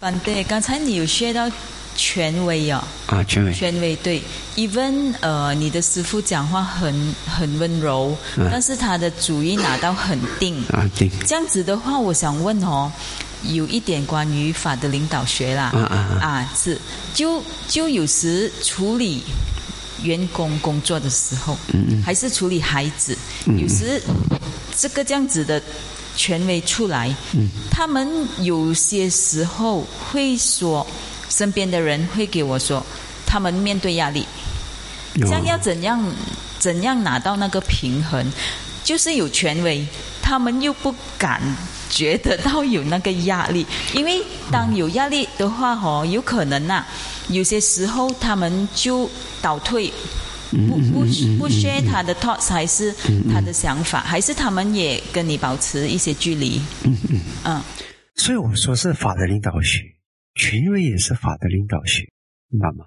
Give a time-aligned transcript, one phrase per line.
[0.00, 1.46] 反对，刚才你有学到
[1.94, 4.22] 权威哦，啊，权威，权威对
[4.56, 12.90] ，even 呃，你的师傅讲话很很温柔，嗯但是他的主意拿到很定，啊，定，这样子的话，我想问哦，
[13.42, 16.26] 有一点关于法的领导学啦，啊啊啊。
[16.26, 16.78] 啊是，
[17.12, 19.22] 就就有时处理
[20.02, 22.02] 员工工作的时候，嗯嗯。
[22.02, 23.14] 还是处理孩子，
[23.44, 23.58] 嗯。
[23.60, 24.00] 有时
[24.78, 25.62] 这个这样子的
[26.16, 28.08] 权威出来，嗯他们
[28.40, 30.86] 有些时候会说，
[31.28, 32.84] 身边的人会给我说，
[33.26, 34.26] 他们面对压力，
[35.14, 36.04] 这样要怎样
[36.58, 38.24] 怎样拿到那个平衡？
[38.82, 39.86] 就是有权威，
[40.20, 41.40] 他们又不敢
[41.88, 43.64] 觉得到有那个压力，
[43.94, 46.84] 因为当有压力的话，哦，有可能呐、
[47.28, 49.08] 有些时候他们就
[49.40, 49.92] 倒退，
[50.50, 51.00] 不不
[51.38, 52.92] 不 share 他的 thoughts 还是
[53.32, 57.62] 他的想法，还是他们也跟你保持一些距离，嗯嗯，嗯
[58.16, 59.82] 所以我说是法的领导学，
[60.34, 62.04] 权威也是法的领导学，
[62.48, 62.86] 明白吗？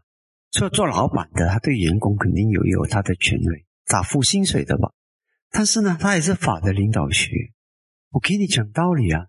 [0.52, 4.92] 做做老板的，他对员工肯定有有他的权威，咋付薪水的吧？
[5.50, 7.31] 但是呢，他也是法的领导学。
[8.11, 9.27] 我给你讲道理啊，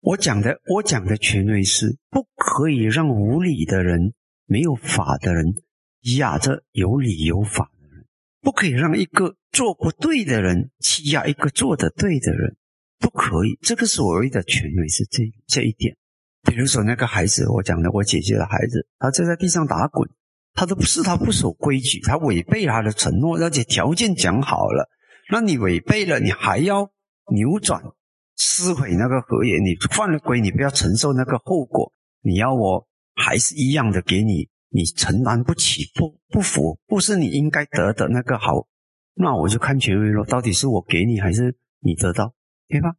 [0.00, 4.14] 我讲的我讲的权威是不可以让无理的人、
[4.46, 5.54] 没有法的人
[6.14, 8.06] 压着有理有法的人，
[8.40, 12.56] 不可以让一个做不对的人欺压一个做得对的人。
[12.98, 15.94] 不可以，这个所谓的权威是这这一点。
[16.44, 20.08] 比如说那个孩子，我讲的我姐姐的孩子，他就在地上打滚，
[20.54, 24.88] 他都不是他不守规矩，他违背他的承诺，而且条件讲好了，
[25.30, 26.90] 那你违背了，你还要
[27.34, 27.82] 扭转
[28.36, 38.68] 撕毁那个合约，你犯了规，你不要承受那个后果，你要我还是一样的给你，你承担不起，不不服，不是你应该得的那个好，
[39.14, 42.34] 那我就看权威咯，到底是我给你还是你得到？
[42.68, 42.94] 对吧？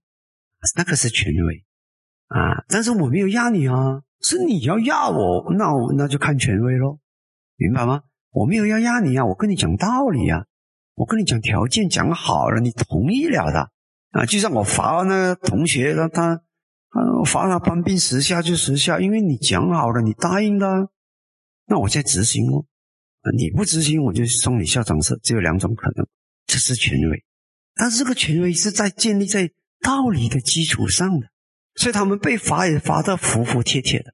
[0.75, 1.63] 那个是权威
[2.29, 6.99] 啊，但是我没有压你啊，是你要压我，那我那就看权威咯，
[7.57, 8.01] 明白吗？
[8.31, 10.45] 我没有要压你啊，我跟你讲道理啊，
[10.95, 13.69] 我跟你讲条件讲好了，你同意了的
[14.11, 16.41] 啊，就像我罚那个同学，让他
[16.89, 20.89] 啊罚他搬兵十下就十下，因为你讲好了，你答应的，
[21.67, 22.65] 那我在执行哦，
[23.37, 26.07] 你不执行我就送你校长室，只有两种可能，
[26.45, 27.23] 这是权威。
[27.75, 29.51] 但是这个权威是在建立在
[29.81, 31.27] 道理的基础上的，
[31.75, 34.13] 所以他们被罚也罚得服服帖帖的，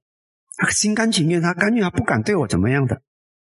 [0.58, 3.02] 他心甘情愿，他甘愿，他不敢对我怎么样的，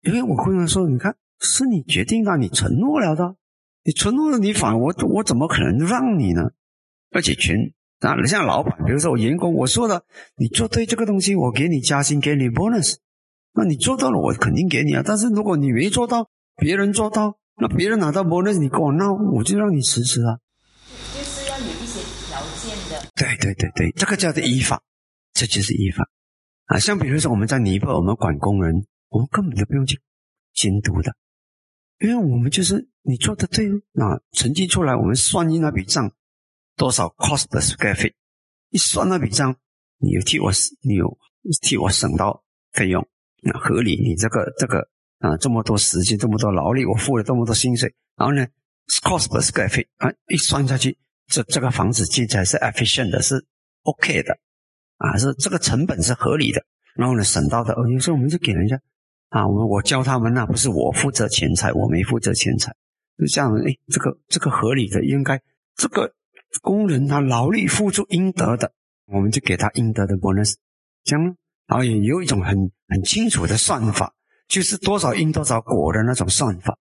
[0.02, 3.36] 因为我跟他说，你看是你决定的，你承诺了的，
[3.84, 6.50] 你承诺了，你反我我怎么可能让你呢？
[7.12, 10.06] 而且权啊，像老板，比如说我员工，我说了，
[10.36, 12.96] 你做对这个东西，我给你加薪，给你 bonus，
[13.52, 15.02] 那你做到了，我肯定给你啊。
[15.04, 17.38] 但是如果你没做到，别人做到。
[17.62, 20.38] 那别人拿到 bonus，你跟我闹，我就让你辞职啊！
[21.14, 23.06] 就是要有一些条件的。
[23.14, 24.82] 对对对对，这个叫做依法，
[25.34, 26.08] 这就是依法
[26.64, 26.78] 啊。
[26.78, 30.00] 像比如说我们在尼泊尔，我们管工人，我们根本就不用去
[30.54, 31.14] 监督的，
[31.98, 36.10] 因为我们就是你做的对，那成绩出来，我们算一那笔账，
[36.76, 38.14] 多少 cost per square feet，
[38.70, 39.54] 一算那笔账，
[39.98, 40.50] 你又替我，
[40.80, 41.18] 你又
[41.60, 43.19] 替我省到费用，那
[43.60, 44.88] 合理，你这个这个。
[45.20, 48.46] 啊，这么多时间，这么多劳力，我付了这么多薪水，然后呢
[49.02, 50.96] ，cost per square feet 啊，一算下去，
[51.26, 53.44] 这这个房子建起来是 efficient 的，是
[53.82, 54.38] OK 的，
[54.96, 56.64] 啊，是这个成本是合理的，
[56.94, 58.80] 然后呢，省到的，有时候我们就给人家，
[59.28, 62.74] 啊，我我教他们那不是我负责钱财，我没负责钱财，
[63.18, 65.38] 就这样，哎，这个这个合理的，应该
[65.76, 66.10] 这个
[66.62, 68.72] 工人他劳力付出应得的，
[69.04, 70.54] 我们就给他应得的 bonus，
[71.04, 71.36] 这样，
[71.70, 74.12] 然后也有一种很很清楚的算法。
[74.48, 76.76] 就是多少因多少果的那种算法，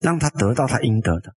[0.00, 1.34] 让他得到他应得的。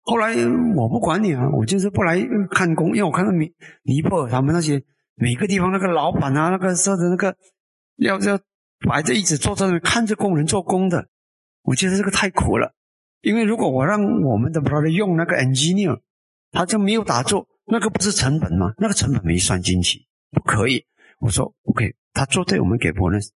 [0.00, 0.34] 后来
[0.74, 2.18] 我不管你啊，我就是不来
[2.50, 4.82] 看工，因为我看到尼尼泊尔他们那些
[5.16, 7.36] 每个地方那个老板啊，那个说的那个
[7.96, 8.40] 要要
[8.88, 11.08] 摆着一直坐在那看着工人做工的，
[11.60, 12.72] 我觉得这个太苦了。
[13.20, 16.00] 因为如果我让我们的 brother 用那个 engineer，
[16.52, 18.72] 他就没有打坐，那个不是成本吗？
[18.78, 20.86] 那个成本没算进去，不可以。
[21.18, 23.28] 我说 OK，他做对，我们给 bonus。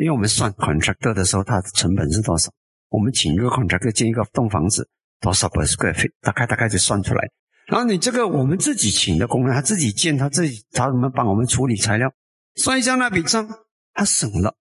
[0.00, 2.50] 因为我们算 contractor 的时候，它的成本是多少？
[2.88, 4.88] 我们请一个 contractor 建一个栋房子，
[5.20, 6.10] 多少 per square feet？
[6.20, 7.30] 大概大概就算出来。
[7.68, 12.12] 然后你这个我们自己请的工人，他自己建，他自己他们帮我们处理材料，
[12.56, 13.48] 算一下那笔账，
[13.94, 14.56] 他省了，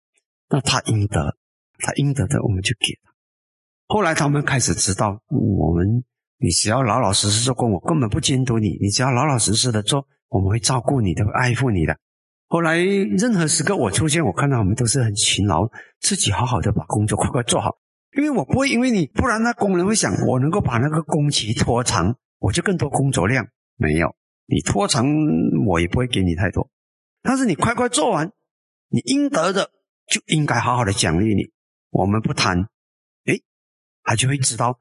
[0.50, 1.36] 那他应得，
[1.80, 3.12] 他应得的我们就给他。
[3.88, 6.04] 后来他们开始知道，我们
[6.38, 11.98] 你只要老老实实做工，我根本不监督你，你只要老老实实的做，我们会照顾你的，会爱护你的。
[12.50, 17.78] 后来任何时刻我出现，我看到我们都是很勤劳，自己好好的把工作快快做好。
[18.16, 23.46] 因为我不会因为你，不然那工人会想，我能够把那个工期拖长，我就更多工作量。
[23.76, 24.16] 没有，
[24.46, 25.06] 你拖长
[25.68, 26.70] 我也不会给你太多。
[27.22, 28.32] 但是你快快做完，
[28.88, 29.70] 你应得的
[30.08, 31.52] 就应该好好的奖励你。
[31.90, 32.62] 我们不谈，
[33.26, 33.40] 哎，
[34.04, 34.80] 他就会知道，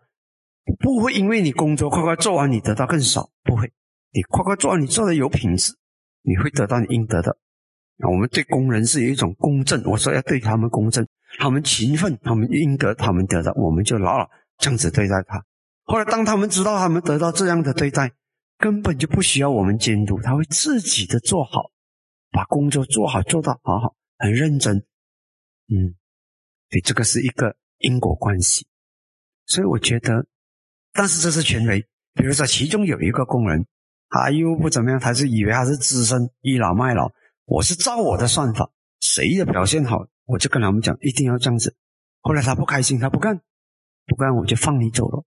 [0.79, 3.73] 不会因为你工作快快做完，你得到更少，不会。
[4.13, 5.77] 你快快做完，你做的有品质，
[6.23, 7.37] 你会得到你应得的。
[7.99, 11.07] 啊，我们对工人是有一种公正，我说要对他们公正，
[11.39, 14.29] 他们勤奋，他们应得，他们得到，我们就牢牢
[14.59, 15.45] 这样子对待他。
[15.85, 18.13] 后来，当他们知道他们得到这样的对待，
[18.59, 21.71] 根本就不需要我们监督，他会自己的做好，
[22.33, 24.77] 把工作做好，做到好好，很认真。
[25.69, 25.95] 嗯，
[26.69, 28.67] 对，这个是一个因果关系。
[29.47, 30.27] 所以我觉得，
[30.93, 31.81] 但是这是权威。
[32.15, 33.67] 比如说，其中有一个工人，
[34.11, 37.11] 他又不怎么样，他是以为他是资深倚老卖老。
[37.47, 38.71] 我是照我的算法，
[39.01, 41.77] 谁的表现好，我就跟他们讲，一定要这样子。
[42.21, 43.41] 后来他不开心，他不干，
[44.05, 45.25] 不干我就放你走了。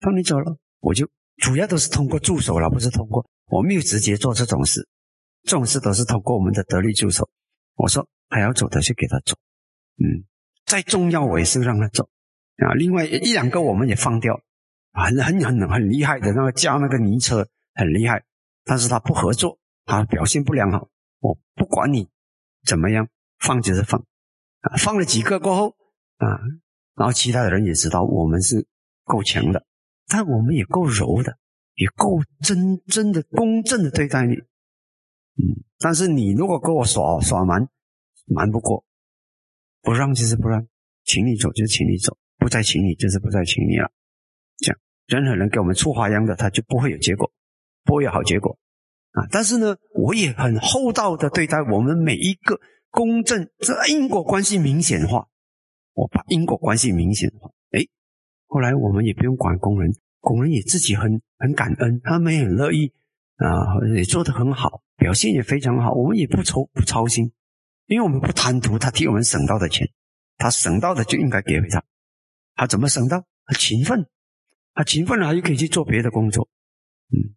[0.00, 4.88] 放你走了，我就主要都是通过助手了，不是通过我没有直接做这种事，
[5.42, 7.28] 这种事都是通过我们的得力助手。
[7.74, 9.36] 我说还要走的就给他走，
[9.98, 10.24] 嗯，
[10.64, 12.08] 再重要我也是让他走
[12.56, 12.72] 啊。
[12.74, 14.40] 另外一两个我们也放掉，
[14.92, 18.24] 很很很很厉害的那个加那个泥车很厉害，
[18.64, 20.88] 但是他不合作，他表现不良好，
[21.24, 22.06] 我不管你
[22.66, 24.04] 怎么样放就是放
[24.60, 25.74] 啊，放了几个过后
[26.18, 26.28] 啊，
[26.94, 28.66] 然后其他的人也知道我们是
[29.04, 29.64] 够强的。
[30.06, 31.38] 但我们也够柔的，
[31.76, 35.64] 也够真正的公正的对待你，嗯。
[35.78, 37.66] 但是你如果跟我耍耍蛮，
[38.26, 38.84] 瞒不过，
[39.80, 40.68] 不让就是不让，
[41.04, 43.90] 请你走就是请你走，不再请你就是不再请你了。
[44.58, 47.32] 这样，任何人给我们出花样的，他就不会有结果，
[47.82, 48.58] 不会有好结果
[49.14, 49.24] 啊。
[49.32, 55.26] 但是呢，我也很厚道的对待我们每一个公正，这因果关系明显化，
[55.94, 57.50] 我把因果关系明显化。
[58.46, 62.92] 后来我们也不用管工人，工人也自己很很感恩，他们也很乐意
[63.34, 65.92] 啊，也做得很好，表现也非常好。
[65.92, 67.32] 我们也不愁不操心，
[67.86, 69.90] 因为我们不贪图他替我们省到的钱，
[70.36, 71.82] 他省到的就应该给回他。
[72.54, 73.24] 他怎么省到？
[73.44, 74.06] 他勤奋，
[74.72, 76.48] 他勤奋了，他就可以去做别的工作，
[77.10, 77.34] 嗯，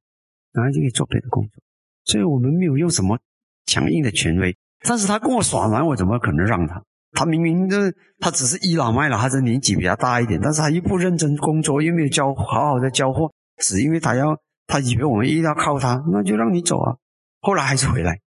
[0.52, 1.64] 然后就可以做别的工作。
[2.08, 3.20] 所以我们没有用什么
[3.66, 6.82] 强硬的权威，但是他跟我耍蛮，我怎么可能让他？
[7.12, 7.78] 他明明就
[8.20, 16.96] 他只是倚老卖老，他是年纪比较大一点，但是他又不认真工作，又没有交好好的交货，只因为他要他以为我们一定要靠他，那就让你走啊。
[17.42, 18.20] 后来还是回来，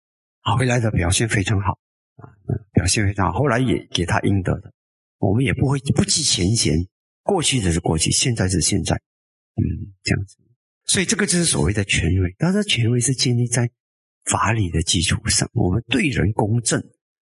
[0.58, 1.78] 回来的表现非常好
[2.16, 2.28] 啊，
[2.72, 3.38] 表现非常好。
[3.38, 4.72] 后来也给他应得的，
[5.18, 6.74] 我们也不会不计前嫌，
[7.22, 10.36] 过去的是过去，现在是现在，嗯，这样子。
[10.90, 13.70] 所以这个就是所谓的权威，但是权威是建立在
[14.24, 16.82] 法理的基础上，我们对人公正。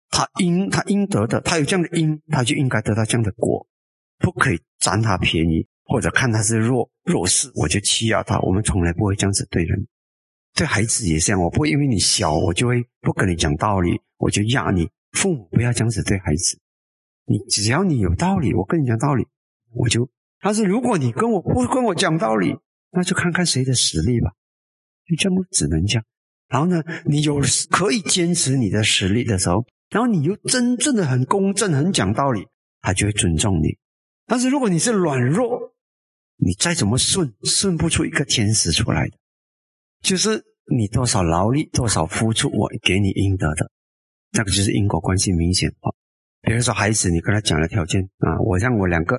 [0.08, 3.66] 他应他应得的，他有这样的因，他就应该得到这样的果，
[4.18, 8.38] 不可以占他便宜，或者看他是弱弱势，我就欺压他。
[8.38, 9.84] 我们从来不会这样子对人，
[10.54, 11.42] 对孩子也是这样。
[11.42, 14.88] 我不会因为你小，我就会不跟你讲道理，我就压你。
[15.10, 16.56] 父母不要这样子对孩子，
[17.24, 19.26] 你只要你有道理，我跟你讲道理，
[19.72, 20.08] 我就。
[20.40, 22.56] 但是如果你跟我不跟我讲道理，
[22.96, 24.32] 那就看看谁的实力吧，
[25.06, 26.04] 就这么只能这样。
[26.48, 27.40] 然后呢，你有
[27.70, 29.64] 可以坚持你的实力的时候。
[29.88, 32.44] 然后你又真正的很公正、很讲道理，
[32.80, 33.78] 他就会尊重你。
[34.26, 35.76] 但是如果你是软弱，
[36.38, 39.16] 你再怎么顺，顺不出一个天使出来的。
[40.02, 40.42] 就是
[40.76, 43.70] 你多少劳力、多少付出，我给你应得的，
[44.32, 45.92] 那个就是因果关系明显化。
[46.42, 49.14] 比如说孩子，你跟他讲了条件啊，我让我两个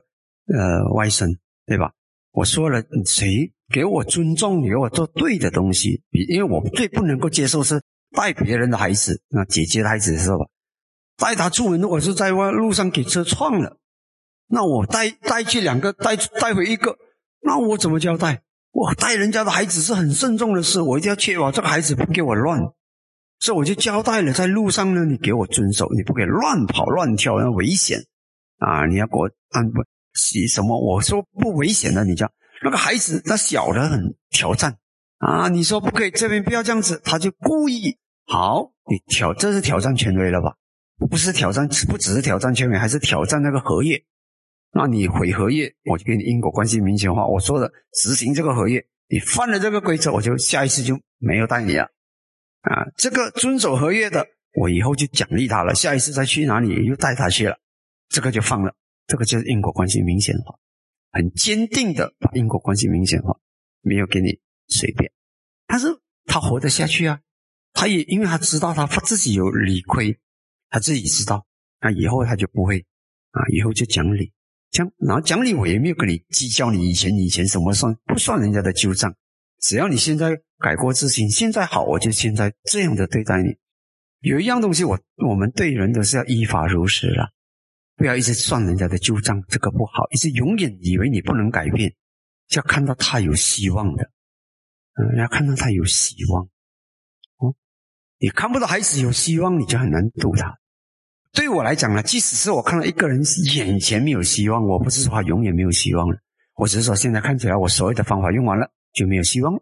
[0.48, 1.34] 呃外甥，
[1.66, 1.94] 对吧？
[2.32, 7.82] 我说了，谁给我尊重，你给我做对的东西，因为我最不能够接受是
[8.16, 10.46] 带别人的孩子，那姐姐的孩子是吧？
[11.18, 13.78] 带他出门，我是在外路上给车撞了，
[14.48, 16.98] 那我带带去两个，带带回一个，
[17.42, 18.44] 那我怎么交代？
[18.72, 22.62] 我带人家的孩子是很慎重的事，我一定要确保这个孩子不给我乱，
[23.40, 28.00] 所以我就交代了，在路上呢，你给我遵守，你不给乱跑乱跳，那危险
[28.60, 28.86] 啊！
[28.86, 29.84] 你要给我按不
[30.14, 30.80] 洗什么？
[30.80, 32.32] 我说不危险的，你讲
[32.64, 34.78] 那个孩子他小的很挑战
[35.18, 35.50] 啊！
[35.50, 40.56] 你说不可以，这边不要这样子，他就故意好，你挑这是挑战权威了吧？
[41.10, 44.04] 不是挑战，不只是挑战权威，还是挑战那个合约。
[44.72, 47.26] 那你毁合约，我就给你因果关系明显化。
[47.26, 51.84] 我说的执行这个合约，你犯了这个规则，我就下一次就没有带你了。
[52.62, 55.74] 啊，这个遵守合约的，我以后就奖励他了。
[55.74, 57.58] 下一次再去哪里又带他去了，
[58.10, 58.74] 这个就放了。
[59.08, 60.56] 这个就是因果关系明显化，
[61.12, 63.40] 很坚定的把因果关系明显化，
[63.82, 65.12] 没有给你随便。
[65.66, 65.88] 但是
[66.26, 67.20] 他活得下去啊，
[67.74, 70.20] 他也因为他知道他自己有理亏。
[70.70, 71.48] 他自己知道，
[71.80, 72.86] 那以后他就不会
[73.32, 74.34] 啊，以后就讲理，
[74.70, 79.16] 讲然后讲理，我也没有跟你计较你以前以前什么算不算人家的旧账，
[79.62, 83.56] 只要你现在改过自新，现在好，我就现在这样的对待你，
[84.20, 87.32] 有一样东西，我我们对人都是要依法如实了，
[87.98, 90.08] 不要一直算人家的旧账，这个不好。
[90.12, 91.94] 一直永远以为你不能改变，
[92.48, 94.10] 就要看到他有希望的，
[94.94, 96.44] 嗯，要看到他有希望。
[97.39, 97.56] 哦，
[98.20, 100.60] 你看不到孩子有希望，你就很难度他。
[101.34, 103.22] 对我来讲呢，即使是我看到一个人
[103.56, 106.18] 眼前没有希望，我不是说他永远没有希望了，
[106.56, 109.60] 我只是说现在看起来我所有的方法用完了就没有希望。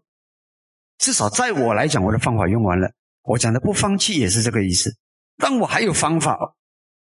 [0.97, 2.91] 至少在我来讲，我的方法用完了。
[3.23, 4.95] 我讲的不放弃也是这个意思。
[5.37, 6.55] 当我还有方法、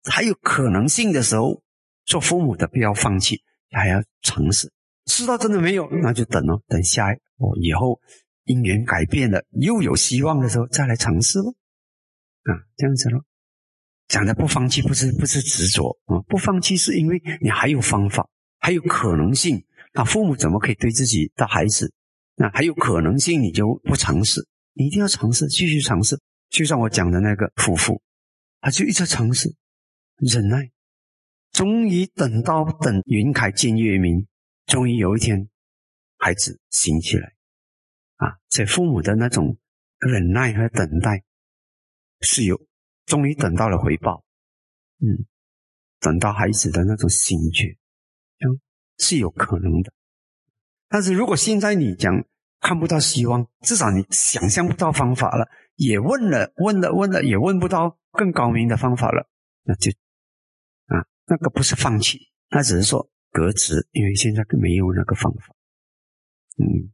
[0.10, 1.62] 还有可能性的时候，
[2.06, 3.42] 做父母的不要放弃，
[3.72, 4.72] 还要尝试。
[5.06, 7.08] 知道真的没有，那就等哦，等下
[7.38, 8.00] 我以后
[8.46, 11.56] 因缘改变了，又有希望的时候再来尝试咯。
[12.44, 13.24] 啊，这样子咯。
[14.08, 18.28] 讲的不放弃不是不是执着啊，不放弃是因为你还有方法，
[18.60, 19.64] 还有可能性。
[19.94, 21.94] 那父母怎么可以对自己的孩子？
[22.36, 24.46] 那还有可能性，你就不尝试？
[24.74, 26.20] 你一定要尝试，继续尝试。
[26.50, 28.02] 就像我讲的那个夫妇，
[28.60, 29.54] 他就一直尝试，
[30.18, 30.72] 忍耐，
[31.52, 34.28] 终于等到等云开见月明，
[34.66, 35.50] 终于有一天，
[36.18, 37.34] 孩子醒起来，
[38.18, 39.58] 啊，在父母的那种
[40.00, 41.24] 忍耐和等待，
[42.22, 42.66] 是有，
[43.06, 44.24] 终于等到了回报，
[45.00, 45.26] 嗯，
[46.00, 47.78] 等到孩子的那种醒觉，
[48.40, 48.60] 嗯，
[48.98, 49.94] 是有可能的。
[50.88, 52.24] 但是如果现在你讲，
[52.60, 59.28] 看不到希望，至少你想象不到方法了，也问了问了问了，也问不到更高明的方法了，
[59.64, 59.92] 那就，
[61.34, 65.56] 那个不是放弃，那只是说革职，因为现在没有那个方法。
[66.58, 66.94] 嗯，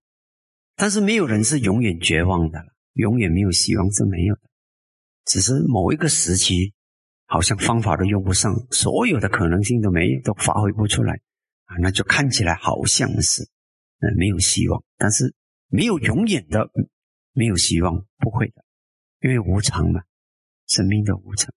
[0.77, 4.41] 但是没有人是永远绝望的，永远没有希望是没有的，
[5.25, 6.73] 只是某一个时期
[7.25, 11.19] 好像方法都用不上，所有的可能性都没有，都发挥不出来
[11.65, 13.43] 啊，那就看起来好像是
[13.99, 15.35] 嗯没有希望，但是。
[15.71, 16.71] 没有永远的，
[17.31, 18.65] 没有希望，不会的，
[19.21, 20.01] 因为无常嘛，
[20.65, 21.53] 生命的无常。